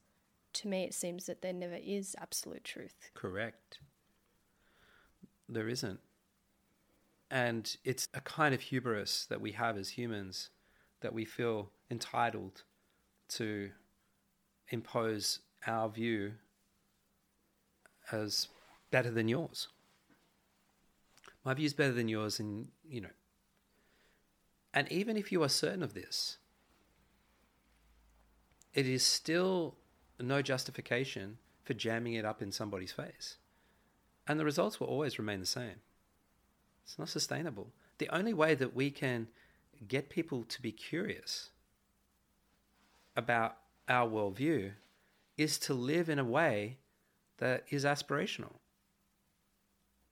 to 0.54 0.68
me, 0.68 0.84
it 0.84 0.94
seems 0.94 1.26
that 1.26 1.42
there 1.42 1.52
never 1.52 1.78
is 1.82 2.16
absolute 2.18 2.64
truth. 2.64 3.10
Correct. 3.14 3.78
There 5.52 5.68
isn't. 5.68 6.00
And 7.30 7.76
it's 7.84 8.08
a 8.14 8.20
kind 8.20 8.54
of 8.54 8.60
hubris 8.60 9.26
that 9.26 9.40
we 9.40 9.52
have 9.52 9.76
as 9.76 9.90
humans 9.90 10.50
that 11.00 11.12
we 11.12 11.24
feel 11.24 11.70
entitled 11.90 12.62
to 13.28 13.70
impose 14.68 15.40
our 15.66 15.88
view 15.88 16.32
as 18.10 18.48
better 18.90 19.10
than 19.10 19.28
yours. 19.28 19.68
My 21.44 21.54
view 21.54 21.66
is 21.66 21.74
better 21.74 21.92
than 21.92 22.08
yours, 22.08 22.38
and 22.38 22.68
you 22.88 23.00
know. 23.00 23.08
And 24.72 24.90
even 24.90 25.16
if 25.16 25.32
you 25.32 25.42
are 25.42 25.48
certain 25.48 25.82
of 25.82 25.92
this, 25.92 26.38
it 28.72 28.86
is 28.86 29.02
still 29.02 29.76
no 30.18 30.40
justification 30.40 31.38
for 31.62 31.74
jamming 31.74 32.14
it 32.14 32.24
up 32.24 32.40
in 32.40 32.52
somebody's 32.52 32.92
face. 32.92 33.36
And 34.26 34.38
the 34.38 34.44
results 34.44 34.78
will 34.78 34.86
always 34.86 35.18
remain 35.18 35.40
the 35.40 35.46
same. 35.46 35.80
It's 36.84 36.98
not 36.98 37.08
sustainable. 37.08 37.68
The 37.98 38.08
only 38.08 38.34
way 38.34 38.54
that 38.54 38.74
we 38.74 38.90
can 38.90 39.28
get 39.86 40.10
people 40.10 40.44
to 40.44 40.62
be 40.62 40.72
curious 40.72 41.50
about 43.16 43.56
our 43.88 44.08
worldview 44.08 44.72
is 45.36 45.58
to 45.58 45.74
live 45.74 46.08
in 46.08 46.18
a 46.18 46.24
way 46.24 46.78
that 47.38 47.64
is 47.70 47.84
aspirational, 47.84 48.54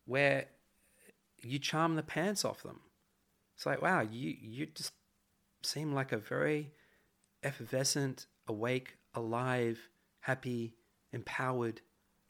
where 0.07 0.47
you 1.38 1.59
charm 1.59 1.95
the 1.95 2.02
pants 2.02 2.45
off 2.45 2.62
them. 2.62 2.81
It's 3.57 3.67
like, 3.67 3.81
wow, 3.81 4.00
you, 4.00 4.35
you 4.40 4.67
just 4.67 4.93
seem 5.62 5.95
like 5.95 6.12
a 6.12 6.19
very 6.19 6.73
effervescent, 7.43 8.26
awake, 8.49 8.97
alive, 9.14 9.88
happy, 10.21 10.75
empowered 11.12 11.81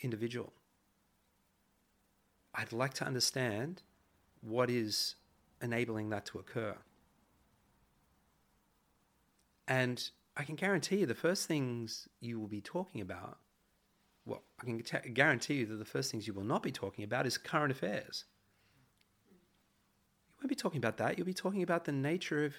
individual. 0.00 0.52
I'd 2.54 2.72
like 2.72 2.94
to 2.94 3.06
understand 3.06 3.82
what 4.40 4.70
is 4.70 5.14
enabling 5.62 6.10
that 6.10 6.26
to 6.26 6.38
occur. 6.38 6.76
And 9.68 10.10
I 10.36 10.42
can 10.42 10.56
guarantee 10.56 10.96
you 10.96 11.06
the 11.06 11.14
first 11.14 11.46
things 11.46 12.08
you 12.20 12.40
will 12.40 12.48
be 12.48 12.60
talking 12.60 13.00
about, 13.00 13.38
well, 14.24 14.42
I 14.60 14.64
can 14.64 14.82
t- 14.82 15.10
guarantee 15.10 15.54
you 15.54 15.66
that 15.66 15.76
the 15.76 15.84
first 15.84 16.10
things 16.10 16.26
you 16.26 16.34
will 16.34 16.44
not 16.44 16.62
be 16.62 16.72
talking 16.72 17.04
about 17.04 17.26
is 17.26 17.38
current 17.38 17.70
affairs. 17.70 18.24
You 19.30 20.42
won't 20.42 20.48
be 20.48 20.54
talking 20.54 20.78
about 20.78 20.96
that. 20.96 21.18
You'll 21.18 21.26
be 21.26 21.34
talking 21.34 21.62
about 21.62 21.84
the 21.84 21.92
nature 21.92 22.44
of 22.44 22.54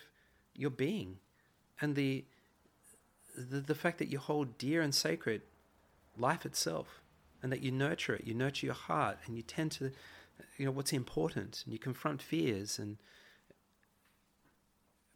your 0.54 0.70
being 0.70 1.18
and 1.80 1.96
the 1.96 2.26
the, 3.38 3.62
the 3.62 3.76
fact 3.76 3.98
that 4.00 4.10
you 4.10 4.20
hold 4.20 4.58
dear 4.58 4.82
and 4.82 4.94
sacred 4.94 5.42
life 6.18 6.46
itself 6.46 7.01
and 7.42 7.52
that 7.52 7.62
you 7.62 7.72
nurture 7.72 8.16
it, 8.16 8.26
you 8.26 8.34
nurture 8.34 8.68
your 8.68 8.76
heart 8.76 9.18
and 9.26 9.36
you 9.36 9.42
tend 9.42 9.72
to, 9.72 9.92
you 10.58 10.66
know, 10.66 10.72
what's 10.72 10.94
important 10.94 11.62
and 11.66 11.74
you 11.74 11.80
confront 11.80 12.22
fears 12.22 12.78
and 12.78 12.98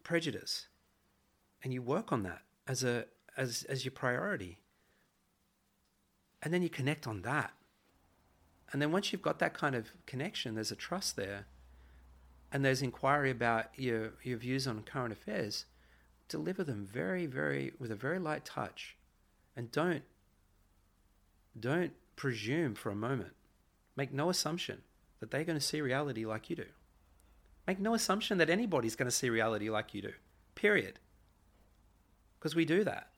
prejudice. 0.04 0.68
And 1.64 1.74
you 1.74 1.82
work 1.82 2.12
on 2.12 2.24
that 2.24 2.42
as 2.68 2.84
a 2.84 3.06
as 3.38 3.64
as 3.70 3.86
your 3.86 3.92
priority. 3.92 4.60
And 6.42 6.54
then 6.54 6.62
you 6.62 6.70
connect 6.70 7.08
on 7.08 7.24
that. 7.24 7.54
And 8.72 8.82
then 8.82 8.92
once 8.92 9.12
you've 9.12 9.22
got 9.22 9.40
that 9.40 9.54
kind 9.54 9.76
of 9.76 9.92
connection 10.06 10.56
there's 10.56 10.72
a 10.72 10.76
trust 10.76 11.16
there. 11.16 11.48
And 12.52 12.64
there's 12.64 12.82
inquiry 12.82 13.32
about 13.32 13.72
your 13.76 14.14
your 14.24 14.38
views 14.38 14.68
on 14.68 14.84
current 14.84 15.12
affairs. 15.12 15.66
Deliver 16.30 16.64
them 16.64 16.86
very 16.86 17.26
very 17.26 17.74
with 17.80 17.92
a 17.92 17.96
very 17.96 18.20
light 18.20 18.46
touch. 18.46 18.96
And 19.56 19.72
don't 19.72 20.04
don't 21.60 21.94
presume 22.16 22.76
for 22.76 22.90
a 22.90 22.96
moment 22.96 23.34
make 23.96 24.14
no 24.14 24.30
assumption 24.30 24.82
that 25.20 25.32
they're 25.32 25.44
going 25.44 25.58
to 25.58 25.66
see 25.66 25.80
reality 25.80 26.26
like 26.26 26.50
you 26.50 26.56
do. 26.56 26.66
Make 27.66 27.80
no 27.80 27.94
assumption 27.94 28.38
that 28.38 28.50
anybody's 28.50 28.96
going 28.96 29.10
to 29.10 29.16
see 29.16 29.30
reality 29.30 29.70
like 29.70 29.94
you 29.94 30.02
do 30.02 30.14
period. 30.56 31.00
Because 32.40 32.56
we 32.56 32.66
do 32.66 32.84
that. 32.84 33.10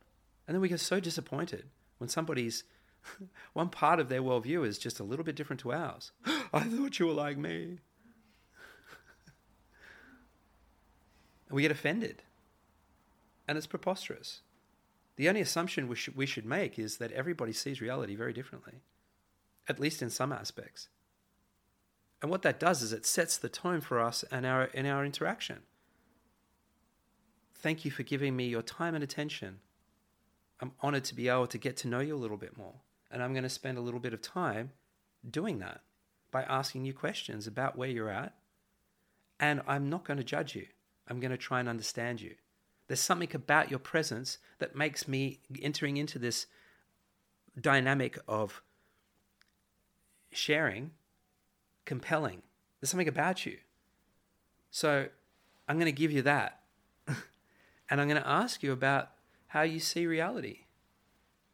And 0.48 0.56
then 0.56 0.62
we 0.62 0.70
get 0.70 0.80
so 0.80 1.00
disappointed 1.00 1.66
when 2.00 2.10
somebody's 2.10 2.64
one 3.54 3.70
part 3.70 4.00
of 4.00 4.10
their 4.10 4.22
worldview 4.22 4.66
is 4.66 4.78
just 4.78 5.00
a 5.00 5.04
little 5.04 5.24
bit 5.24 5.36
different 5.36 5.60
to 5.62 5.72
ours. 5.72 6.12
I 6.54 6.62
thought 6.62 7.00
you 7.00 7.08
were 7.08 7.14
like 7.14 7.38
me. 7.38 7.80
And 11.50 11.56
we 11.56 11.62
get 11.62 11.72
offended. 11.72 12.24
And 13.48 13.58
it's 13.58 13.68
preposterous. 13.68 14.42
The 15.18 15.28
only 15.28 15.42
assumption 15.42 15.88
we 15.88 15.96
should, 15.96 16.16
we 16.16 16.26
should 16.26 16.46
make 16.46 16.80
is 16.80 16.98
that 16.98 17.12
everybody 17.12 17.52
sees 17.52 17.82
reality 17.82 18.16
very 18.16 18.34
differently, 18.34 18.82
at 19.68 19.80
least 19.80 20.02
in 20.02 20.10
some 20.10 20.32
aspects. 20.32 20.90
And 22.22 22.32
what 22.32 22.44
that 22.44 22.60
does 22.60 22.82
is 22.82 22.94
it 22.94 23.06
sets 23.06 23.38
the 23.38 23.50
tone 23.50 23.82
for 23.82 24.00
us 24.00 24.24
and 24.32 24.46
our, 24.46 24.66
in 24.66 24.86
our 24.86 25.04
interaction. 25.04 25.60
Thank 27.56 27.84
you 27.84 27.92
for 27.92 28.04
giving 28.04 28.36
me 28.36 28.48
your 28.48 28.62
time 28.62 28.96
and 28.96 29.04
attention. 29.04 29.60
I'm 30.60 30.72
honored 30.82 31.04
to 31.06 31.16
be 31.16 31.30
able 31.30 31.48
to 31.48 31.58
get 31.58 31.78
to 31.78 31.88
know 31.88 32.00
you 32.00 32.16
a 32.16 32.18
little 32.18 32.38
bit 32.38 32.58
more. 32.58 32.76
And 33.10 33.24
I'm 33.24 33.34
going 33.34 33.44
to 33.44 33.50
spend 33.50 33.78
a 33.78 33.82
little 33.82 34.00
bit 34.00 34.14
of 34.14 34.22
time 34.22 34.72
doing 35.30 35.60
that 35.60 35.82
by 36.32 36.44
asking 36.44 36.86
you 36.86 36.94
questions 36.94 37.48
about 37.48 37.78
where 37.78 37.90
you're 37.90 38.10
at. 38.10 38.36
And 39.40 39.62
I'm 39.68 39.90
not 39.90 40.06
going 40.06 40.18
to 40.18 40.24
judge 40.24 40.56
you, 40.56 40.68
I'm 41.08 41.20
going 41.20 41.32
to 41.32 41.38
try 41.38 41.60
and 41.60 41.70
understand 41.70 42.22
you. 42.22 42.36
There's 42.88 43.00
something 43.00 43.30
about 43.34 43.70
your 43.70 43.80
presence 43.80 44.38
that 44.60 44.76
makes 44.76 45.08
me 45.08 45.40
entering 45.62 45.98
into 45.98 46.20
this 46.20 46.48
dynamic 47.60 48.18
of 48.28 48.62
sharing 50.32 50.92
compelling. 51.86 52.44
There's 52.80 52.92
something 52.92 53.08
about 53.08 53.46
you. 53.46 53.58
So 54.70 55.08
I'm 55.68 55.78
going 55.78 55.88
to 55.88 55.92
give 55.92 56.12
you 56.12 56.22
that. 56.24 56.60
and 57.08 58.00
I'm 58.00 58.08
going 58.08 58.22
to 58.22 58.28
ask 58.28 58.62
you 58.62 58.72
about 58.72 59.12
how 59.48 59.64
you 59.64 59.80
see 59.80 60.06
reality 60.06 60.66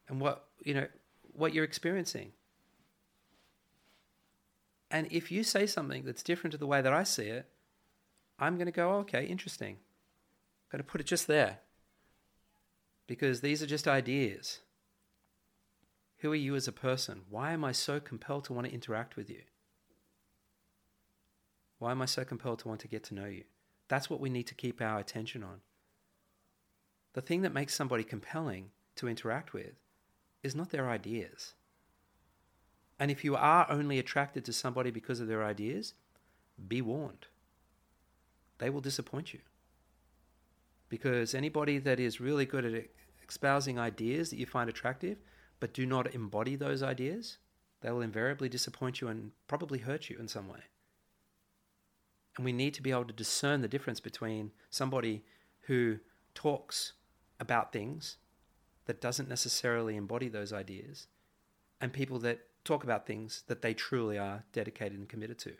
and 0.09 0.19
what, 0.19 0.45
you 0.63 0.73
know, 0.73 0.87
what 1.33 1.53
you're 1.53 1.63
experiencing. 1.63 2.33
And 4.91 5.07
if 5.11 5.31
you 5.31 5.43
say 5.43 5.65
something 5.65 6.03
that's 6.03 6.21
different 6.21 6.51
to 6.51 6.57
the 6.57 6.67
way 6.67 6.81
that 6.81 6.93
I 6.93 7.03
see 7.03 7.27
it, 7.27 7.47
I'm 8.37 8.55
going 8.55 8.65
to 8.65 8.71
go, 8.71 8.91
oh, 8.91 8.97
okay, 8.99 9.25
interesting. 9.25 9.77
To 10.77 10.83
put 10.83 11.01
it 11.01 11.07
just 11.07 11.27
there. 11.27 11.59
Because 13.05 13.41
these 13.41 13.61
are 13.61 13.67
just 13.67 13.87
ideas. 13.87 14.59
Who 16.19 16.31
are 16.31 16.35
you 16.35 16.55
as 16.55 16.67
a 16.67 16.71
person? 16.71 17.21
Why 17.29 17.51
am 17.51 17.63
I 17.63 17.73
so 17.73 17.99
compelled 17.99 18.45
to 18.45 18.53
want 18.53 18.67
to 18.67 18.73
interact 18.73 19.15
with 19.15 19.29
you? 19.29 19.41
Why 21.79 21.91
am 21.91 22.01
I 22.01 22.05
so 22.05 22.23
compelled 22.23 22.59
to 22.59 22.67
want 22.67 22.79
to 22.81 22.87
get 22.87 23.03
to 23.05 23.13
know 23.13 23.25
you? 23.25 23.43
That's 23.87 24.09
what 24.09 24.19
we 24.19 24.29
need 24.29 24.47
to 24.47 24.55
keep 24.55 24.81
our 24.81 24.99
attention 24.99 25.43
on. 25.43 25.61
The 27.13 27.21
thing 27.21 27.41
that 27.41 27.53
makes 27.53 27.75
somebody 27.75 28.03
compelling 28.03 28.71
to 28.95 29.07
interact 29.07 29.53
with 29.53 29.73
is 30.41 30.55
not 30.55 30.71
their 30.71 30.89
ideas. 30.89 31.53
And 32.99 33.11
if 33.11 33.23
you 33.23 33.35
are 33.35 33.69
only 33.69 33.99
attracted 33.99 34.45
to 34.45 34.53
somebody 34.53 34.91
because 34.91 35.19
of 35.19 35.27
their 35.27 35.43
ideas, 35.43 35.93
be 36.67 36.81
warned. 36.81 37.27
They 38.57 38.69
will 38.69 38.81
disappoint 38.81 39.33
you 39.33 39.41
because 40.93 41.33
anybody 41.33 41.79
that 41.79 41.99
is 41.99 42.21
really 42.21 42.45
good 42.45 42.63
at 42.63 42.85
espousing 43.27 43.79
ideas 43.79 44.29
that 44.29 44.37
you 44.37 44.45
find 44.45 44.69
attractive 44.69 45.17
but 45.59 45.73
do 45.73 45.87
not 45.87 46.13
embody 46.13 46.55
those 46.55 46.83
ideas, 46.83 47.39
they 47.81 47.89
will 47.89 48.01
invariably 48.01 48.47
disappoint 48.47 49.01
you 49.01 49.07
and 49.07 49.31
probably 49.47 49.79
hurt 49.79 50.07
you 50.11 50.19
in 50.19 50.27
some 50.27 50.47
way. 50.47 50.59
And 52.37 52.45
we 52.45 52.51
need 52.51 52.75
to 52.75 52.83
be 52.83 52.91
able 52.91 53.05
to 53.05 53.13
discern 53.13 53.61
the 53.61 53.67
difference 53.67 53.99
between 53.99 54.51
somebody 54.69 55.23
who 55.61 55.97
talks 56.35 56.93
about 57.39 57.73
things 57.73 58.17
that 58.85 59.01
doesn't 59.01 59.27
necessarily 59.27 59.95
embody 59.95 60.27
those 60.27 60.53
ideas 60.53 61.07
and 61.81 61.91
people 61.91 62.19
that 62.19 62.41
talk 62.63 62.83
about 62.83 63.07
things 63.07 63.41
that 63.47 63.63
they 63.63 63.73
truly 63.73 64.19
are 64.19 64.43
dedicated 64.53 64.99
and 64.99 65.09
committed 65.09 65.39
to 65.39 65.53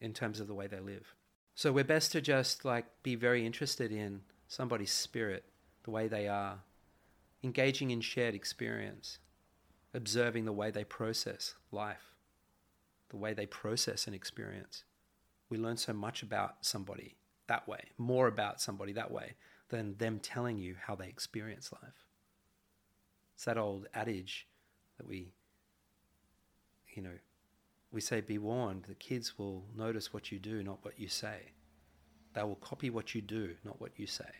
in 0.00 0.12
terms 0.12 0.40
of 0.40 0.48
the 0.48 0.54
way 0.54 0.66
they 0.66 0.80
live. 0.80 1.14
So 1.54 1.70
we're 1.70 1.84
best 1.84 2.10
to 2.12 2.20
just 2.20 2.64
like 2.64 2.86
be 3.04 3.14
very 3.14 3.46
interested 3.46 3.92
in 3.92 4.22
somebody's 4.52 4.92
spirit, 4.92 5.44
the 5.84 5.90
way 5.90 6.08
they 6.08 6.28
are, 6.28 6.58
engaging 7.42 7.90
in 7.90 8.02
shared 8.02 8.34
experience, 8.34 9.18
observing 9.94 10.44
the 10.44 10.52
way 10.52 10.70
they 10.70 10.84
process 10.84 11.54
life, 11.70 12.12
the 13.08 13.16
way 13.16 13.32
they 13.32 13.46
process 13.46 14.06
an 14.06 14.12
experience. 14.12 14.84
We 15.48 15.56
learn 15.56 15.78
so 15.78 15.94
much 15.94 16.22
about 16.22 16.56
somebody 16.60 17.16
that 17.46 17.66
way, 17.66 17.80
more 17.96 18.26
about 18.28 18.60
somebody 18.60 18.92
that 18.92 19.10
way 19.10 19.36
than 19.70 19.96
them 19.96 20.20
telling 20.20 20.58
you 20.58 20.76
how 20.86 20.96
they 20.96 21.08
experience 21.08 21.72
life. 21.72 22.04
It's 23.34 23.46
that 23.46 23.56
old 23.56 23.86
adage 23.94 24.46
that 24.98 25.08
we, 25.08 25.32
you 26.94 27.02
know, 27.02 27.18
we 27.90 28.02
say, 28.02 28.20
be 28.20 28.36
warned, 28.36 28.84
the 28.84 28.94
kids 28.94 29.38
will 29.38 29.64
notice 29.74 30.12
what 30.12 30.30
you 30.30 30.38
do, 30.38 30.62
not 30.62 30.84
what 30.84 30.98
you 30.98 31.08
say. 31.08 31.52
They 32.34 32.42
will 32.42 32.56
copy 32.56 32.90
what 32.90 33.14
you 33.14 33.20
do, 33.20 33.54
not 33.64 33.80
what 33.80 33.92
you 33.96 34.06
say. 34.06 34.30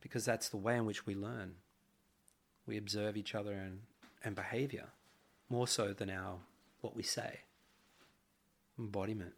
Because 0.00 0.24
that's 0.24 0.48
the 0.48 0.56
way 0.56 0.76
in 0.76 0.86
which 0.86 1.06
we 1.06 1.14
learn. 1.14 1.54
We 2.66 2.76
observe 2.76 3.16
each 3.16 3.34
other 3.34 3.52
and, 3.52 3.80
and 4.22 4.34
behavior 4.34 4.88
more 5.48 5.68
so 5.68 5.92
than 5.92 6.10
our 6.10 6.38
what 6.80 6.96
we 6.96 7.02
say. 7.02 7.40
Embodiment. 8.78 9.34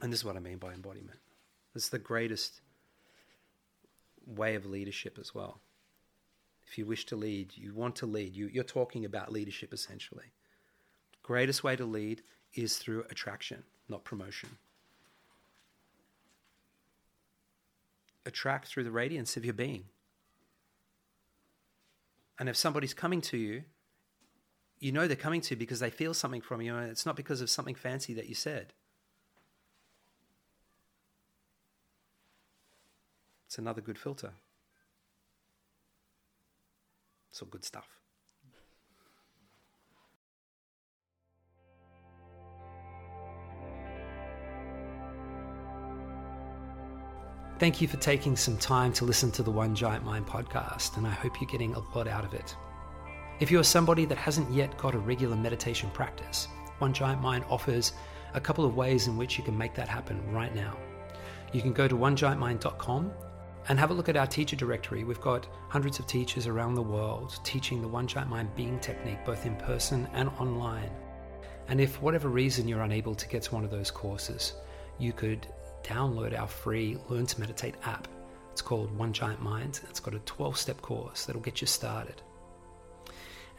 And 0.00 0.12
this 0.12 0.20
is 0.20 0.24
what 0.24 0.36
I 0.36 0.40
mean 0.40 0.58
by 0.58 0.72
embodiment. 0.72 1.18
It's 1.74 1.88
the 1.88 1.98
greatest 1.98 2.60
way 4.26 4.54
of 4.54 4.66
leadership 4.66 5.18
as 5.20 5.34
well. 5.34 5.60
If 6.66 6.78
you 6.78 6.86
wish 6.86 7.06
to 7.06 7.16
lead, 7.16 7.52
you 7.56 7.74
want 7.74 7.96
to 7.96 8.06
lead, 8.06 8.34
you, 8.36 8.48
you're 8.52 8.64
talking 8.64 9.04
about 9.04 9.32
leadership 9.32 9.72
essentially. 9.72 10.32
Greatest 11.22 11.64
way 11.64 11.76
to 11.76 11.84
lead 11.84 12.22
is 12.54 12.78
through 12.78 13.04
attraction, 13.10 13.62
not 13.88 14.04
promotion. 14.04 14.50
Attract 18.30 18.68
through 18.68 18.84
the 18.84 18.90
radiance 18.90 19.36
of 19.36 19.44
your 19.44 19.54
being. 19.54 19.84
And 22.38 22.48
if 22.48 22.56
somebody's 22.56 22.94
coming 22.94 23.20
to 23.22 23.36
you, 23.36 23.64
you 24.78 24.92
know 24.92 25.06
they're 25.06 25.16
coming 25.16 25.42
to 25.42 25.54
you 25.54 25.58
because 25.58 25.80
they 25.80 25.90
feel 25.90 26.14
something 26.14 26.40
from 26.40 26.62
you, 26.62 26.74
and 26.74 26.90
it's 26.90 27.04
not 27.04 27.16
because 27.16 27.42
of 27.42 27.50
something 27.50 27.74
fancy 27.74 28.14
that 28.14 28.28
you 28.28 28.34
said. 28.34 28.72
It's 33.46 33.58
another 33.58 33.82
good 33.82 33.98
filter. 33.98 34.32
It's 37.30 37.42
all 37.42 37.48
good 37.48 37.64
stuff. 37.64 37.99
Thank 47.60 47.82
you 47.82 47.88
for 47.88 47.98
taking 47.98 48.36
some 48.36 48.56
time 48.56 48.90
to 48.94 49.04
listen 49.04 49.30
to 49.32 49.42
the 49.42 49.50
One 49.50 49.74
Giant 49.74 50.02
Mind 50.02 50.26
podcast, 50.26 50.96
and 50.96 51.06
I 51.06 51.10
hope 51.10 51.42
you're 51.42 51.50
getting 51.50 51.74
a 51.74 51.82
lot 51.94 52.08
out 52.08 52.24
of 52.24 52.32
it. 52.32 52.56
If 53.38 53.50
you're 53.50 53.64
somebody 53.64 54.06
that 54.06 54.16
hasn't 54.16 54.50
yet 54.50 54.78
got 54.78 54.94
a 54.94 54.98
regular 54.98 55.36
meditation 55.36 55.90
practice, 55.90 56.48
One 56.78 56.94
Giant 56.94 57.20
Mind 57.20 57.44
offers 57.50 57.92
a 58.32 58.40
couple 58.40 58.64
of 58.64 58.76
ways 58.76 59.08
in 59.08 59.18
which 59.18 59.36
you 59.36 59.44
can 59.44 59.58
make 59.58 59.74
that 59.74 59.88
happen 59.88 60.22
right 60.32 60.54
now. 60.54 60.74
You 61.52 61.60
can 61.60 61.74
go 61.74 61.86
to 61.86 61.94
onegiantmind.com 61.94 63.12
and 63.68 63.78
have 63.78 63.90
a 63.90 63.94
look 63.94 64.08
at 64.08 64.16
our 64.16 64.26
teacher 64.26 64.56
directory. 64.56 65.04
We've 65.04 65.20
got 65.20 65.46
hundreds 65.68 65.98
of 65.98 66.06
teachers 66.06 66.46
around 66.46 66.76
the 66.76 66.82
world 66.82 67.40
teaching 67.44 67.82
the 67.82 67.88
One 67.88 68.06
Giant 68.06 68.30
Mind 68.30 68.56
being 68.56 68.80
technique 68.80 69.22
both 69.26 69.44
in 69.44 69.54
person 69.56 70.08
and 70.14 70.30
online. 70.38 70.90
And 71.68 71.78
if 71.78 72.00
whatever 72.00 72.30
reason 72.30 72.66
you're 72.66 72.84
unable 72.84 73.14
to 73.14 73.28
get 73.28 73.42
to 73.42 73.54
one 73.54 73.64
of 73.64 73.70
those 73.70 73.90
courses, 73.90 74.54
you 74.98 75.12
could 75.12 75.46
download 75.82 76.38
our 76.38 76.46
free 76.46 76.98
Learn 77.08 77.26
to 77.26 77.40
Meditate 77.40 77.74
app 77.84 78.08
It's 78.52 78.62
called 78.62 78.96
One 78.96 79.12
Giant 79.12 79.42
Mind. 79.42 79.80
It's 79.88 80.00
got 80.00 80.14
a 80.14 80.20
12 80.20 80.56
step 80.56 80.80
course 80.82 81.24
that'll 81.24 81.42
get 81.42 81.60
you 81.60 81.66
started. 81.66 82.22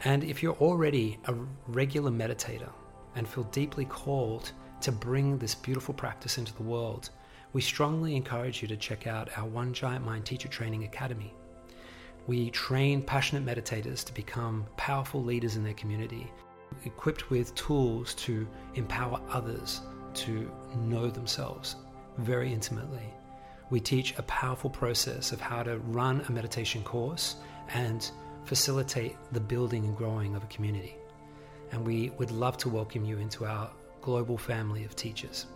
And 0.04 0.24
if 0.24 0.42
you're 0.42 0.56
already 0.56 1.18
a 1.26 1.34
regular 1.68 2.10
meditator 2.10 2.70
and 3.14 3.28
feel 3.28 3.44
deeply 3.44 3.84
called 3.84 4.52
to 4.80 4.90
bring 4.90 5.38
this 5.38 5.54
beautiful 5.54 5.94
practice 5.94 6.38
into 6.38 6.54
the 6.54 6.62
world, 6.62 7.10
we 7.52 7.60
strongly 7.60 8.16
encourage 8.16 8.62
you 8.62 8.68
to 8.68 8.76
check 8.76 9.06
out 9.06 9.30
our 9.36 9.46
One 9.46 9.72
Giant 9.72 10.04
Mind 10.04 10.24
Teacher 10.24 10.48
Training 10.48 10.84
Academy. 10.84 11.34
We 12.26 12.50
train 12.50 13.02
passionate 13.02 13.44
meditators 13.44 14.04
to 14.04 14.14
become 14.14 14.66
powerful 14.76 15.22
leaders 15.22 15.56
in 15.56 15.64
their 15.64 15.74
community, 15.74 16.32
equipped 16.84 17.30
with 17.30 17.54
tools 17.54 18.14
to 18.14 18.48
empower 18.74 19.20
others 19.28 19.82
to 20.14 20.50
know 20.76 21.10
themselves 21.10 21.76
very 22.18 22.52
intimately. 22.52 23.12
We 23.70 23.80
teach 23.80 24.18
a 24.18 24.22
powerful 24.24 24.70
process 24.70 25.32
of 25.32 25.40
how 25.40 25.62
to 25.62 25.78
run 25.78 26.22
a 26.28 26.32
meditation 26.32 26.82
course 26.82 27.36
and 27.72 28.10
facilitate 28.44 29.16
the 29.32 29.40
building 29.40 29.84
and 29.84 29.96
growing 29.96 30.34
of 30.34 30.42
a 30.42 30.46
community. 30.46 30.96
And 31.70 31.86
we 31.86 32.10
would 32.18 32.30
love 32.30 32.58
to 32.58 32.68
welcome 32.68 33.04
you 33.04 33.18
into 33.18 33.46
our 33.46 33.70
global 34.02 34.36
family 34.36 34.84
of 34.84 34.94
teachers. 34.94 35.46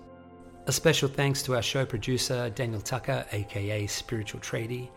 A 0.66 0.72
special 0.72 1.08
thanks 1.08 1.42
to 1.42 1.54
our 1.54 1.62
show 1.62 1.84
producer, 1.84 2.50
Daniel 2.50 2.80
Tucker, 2.80 3.24
aka 3.32 3.86
Spiritual 3.86 4.40
Tradie, 4.40 4.88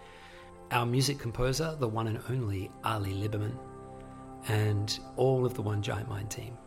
our 0.72 0.86
music 0.86 1.19
composer, 1.19 1.76
the 1.80 1.88
one 1.88 2.08
and 2.08 2.19
only 2.30 2.72
Ali 2.84 3.13
Liberman, 3.13 3.56
and 4.48 5.00
all 5.17 5.45
of 5.45 5.54
the 5.56 5.62
One 5.62 5.82
Giant 5.82 6.08
Mind 6.08 6.30
team. 6.30 6.58